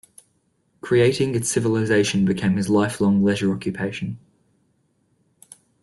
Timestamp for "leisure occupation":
3.23-4.17